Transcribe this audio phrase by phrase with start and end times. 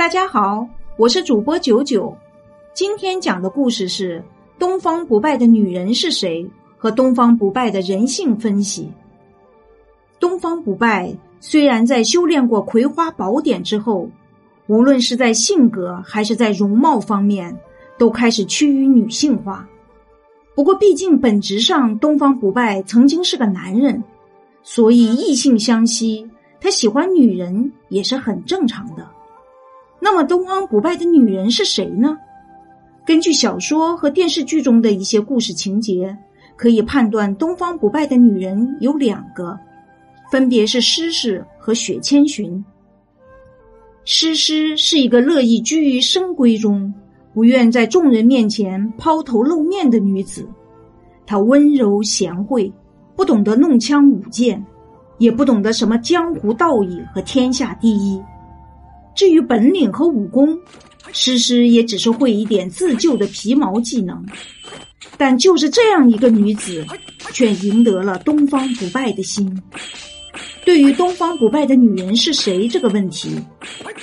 [0.00, 2.16] 大家好，我是主播九九。
[2.72, 4.18] 今天讲的故事是
[4.58, 6.42] 《东方不败的女人是谁》
[6.78, 8.84] 和《东方不败的人性分析》。
[10.18, 14.08] 东方不败虽然在修炼过葵花宝典之后，
[14.68, 17.54] 无论是在性格还是在容貌方面，
[17.98, 19.68] 都开始趋于女性化。
[20.54, 24.02] 不过，毕竟本质上东方不败曾经是个男人，
[24.62, 26.26] 所以异性相吸，
[26.58, 28.99] 他喜欢女人也是很正常的。
[30.00, 32.16] 那么，东方不败的女人是谁呢？
[33.04, 36.16] 根据小说和电视剧中的一些故事情节，
[36.56, 39.58] 可以判断东方不败的女人有两个，
[40.30, 42.64] 分别是诗诗和雪千寻。
[44.04, 46.92] 诗诗是一个乐意居于深闺中，
[47.34, 50.48] 不愿在众人面前抛头露面的女子。
[51.26, 52.72] 她温柔贤惠，
[53.14, 54.64] 不懂得弄枪舞剑，
[55.18, 58.20] 也不懂得什么江湖道义和天下第一。
[59.20, 60.58] 至于本领和武功，
[61.12, 64.24] 诗诗也只是会一点自救的皮毛技能。
[65.18, 66.82] 但就是这样一个女子，
[67.30, 69.62] 却赢得了东方不败的心。
[70.64, 73.38] 对于东方不败的女人是谁这个问题，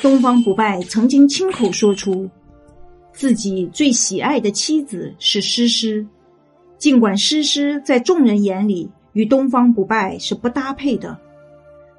[0.03, 2.29] 东方不败曾经亲口说出，
[3.11, 6.05] 自己最喜爱的妻子是诗诗。
[6.77, 11.17] 尽管诗诗在众人眼里与东方不败是不搭配的，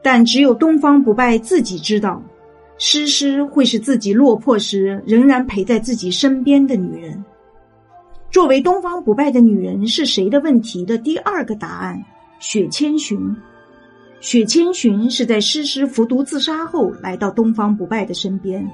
[0.04, 2.22] 但只有东方不败自己知道。
[2.78, 7.24] 诗诗会是自己落魄时仍然陪在自己身边的女人。
[8.30, 12.02] 作为东方不败的女人是谁的问题的第二个答案，
[12.38, 13.18] 雪千寻。
[14.20, 18.68] 雪千寻是在诗诗服毒自杀后来到东方不败的身边。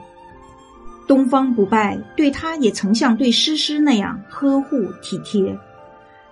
[1.07, 5.57] 东方不败对她也曾像对诗诗那样呵护体贴，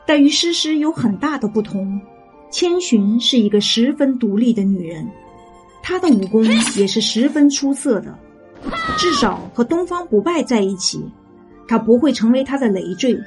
[0.06, 2.00] 但与诗诗有很大的不同。
[2.50, 5.06] 千寻是一个十分独立的女人。
[5.82, 6.44] 他的武功
[6.76, 8.16] 也是十分出色的，
[8.96, 11.04] 至少和东方不败在一起，
[11.66, 13.18] 他不会成为他的累赘。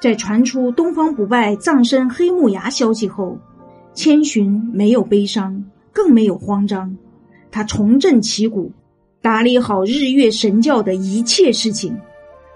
[0.00, 3.36] 在传出东方不败葬身黑木崖消息后，
[3.92, 6.96] 千寻没有悲伤，更没有慌张，
[7.50, 8.70] 他重振旗鼓，
[9.20, 11.98] 打理好日月神教的一切事情，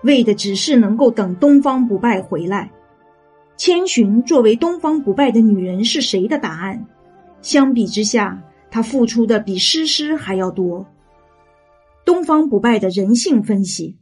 [0.04, 2.70] 为的只是能够等东方不败回来。
[3.56, 6.86] 千寻作为东方不败的女人是谁的答案？
[7.42, 8.40] 相比之下。
[8.72, 10.86] 他付出的比诗诗还要多。
[12.06, 13.98] 东方不败的人性分析：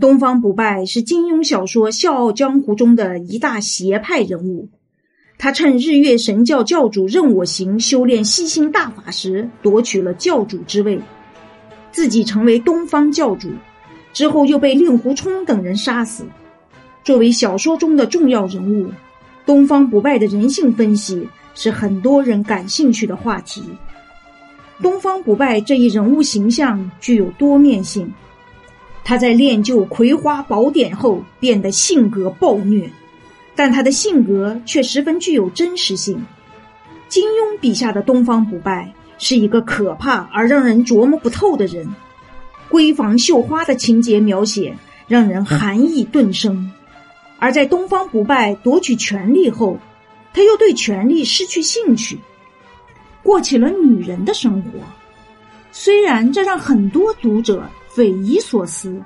[0.00, 4.68] 东方不败是金庸小说《笑傲江湖》中的一大邪派人物。
[5.38, 11.00] 他趁日月神教教主任我行修炼吸星大法时，夺取了教主之位，
[11.92, 13.48] 自己成为东方教主。
[14.12, 16.26] 之后又被令狐冲等人杀死。
[17.04, 18.90] 作为小说中的重要人物，
[19.46, 21.28] 东方不败的人性分析。
[21.54, 23.62] 是很多人感兴趣的话题。
[24.80, 28.12] 东方不败这一人物形象具有多面性。
[29.04, 32.88] 他在练就葵花宝典后变得性格暴虐，
[33.54, 36.24] 但他的性格却十分具有真实性。
[37.08, 41.86] 金庸笔下的东方不败是一个可怕而让人琢磨不透的人。
[42.70, 44.74] 闺房绣花的情节描写
[45.06, 46.72] 让人寒意顿生，
[47.38, 49.78] 而在东方不败夺取权力后。
[50.34, 52.18] 他又对权力失去兴趣，
[53.22, 54.70] 过起了女人的生活。
[55.70, 59.00] 虽然这让很多读者匪夷所思，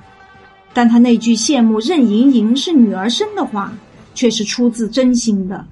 [0.72, 3.72] 但他那句羡慕任盈盈是女儿身的话，
[4.14, 5.64] 却是出自真心的。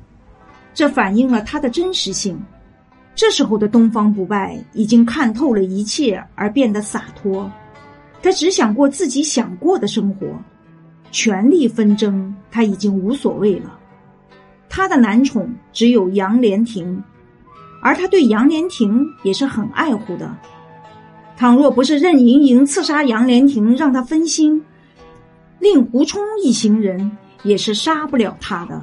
[0.73, 2.41] 这反映了他的真实性。
[3.17, 7.49] 这时候的东方不败已经看透了一切，而变得洒脱。
[8.21, 10.27] 他只想过自己想过的生活，
[11.13, 13.79] 权力纷争他已经无所谓了。
[14.77, 17.01] 他的男宠只有杨莲亭，
[17.81, 20.37] 而他对杨莲亭也是很爱护的。
[21.37, 24.65] 倘若不是任盈盈刺杀杨莲亭让他分心，
[25.61, 28.83] 令狐冲一行人也是杀不了他的。